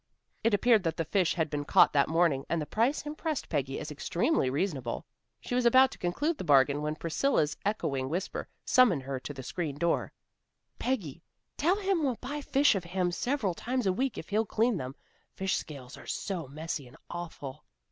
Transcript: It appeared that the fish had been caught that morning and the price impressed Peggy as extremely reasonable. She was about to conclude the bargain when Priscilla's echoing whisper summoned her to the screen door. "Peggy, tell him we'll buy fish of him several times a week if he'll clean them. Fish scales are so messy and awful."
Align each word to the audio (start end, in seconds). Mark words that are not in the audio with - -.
It 0.43 0.55
appeared 0.55 0.81
that 0.85 0.97
the 0.97 1.05
fish 1.05 1.35
had 1.35 1.51
been 1.51 1.63
caught 1.63 1.93
that 1.93 2.07
morning 2.09 2.43
and 2.49 2.59
the 2.59 2.65
price 2.65 3.05
impressed 3.05 3.49
Peggy 3.49 3.79
as 3.79 3.91
extremely 3.91 4.49
reasonable. 4.49 5.05
She 5.39 5.53
was 5.53 5.63
about 5.63 5.91
to 5.91 5.99
conclude 5.99 6.39
the 6.39 6.43
bargain 6.43 6.81
when 6.81 6.95
Priscilla's 6.95 7.55
echoing 7.65 8.09
whisper 8.09 8.47
summoned 8.65 9.03
her 9.03 9.19
to 9.19 9.31
the 9.31 9.43
screen 9.43 9.77
door. 9.77 10.11
"Peggy, 10.79 11.21
tell 11.55 11.75
him 11.75 12.01
we'll 12.01 12.15
buy 12.19 12.41
fish 12.41 12.73
of 12.73 12.83
him 12.83 13.11
several 13.11 13.53
times 13.53 13.85
a 13.85 13.93
week 13.93 14.17
if 14.17 14.29
he'll 14.29 14.43
clean 14.43 14.77
them. 14.77 14.95
Fish 15.35 15.55
scales 15.55 15.97
are 15.99 16.07
so 16.07 16.47
messy 16.47 16.87
and 16.87 16.97
awful." 17.11 17.63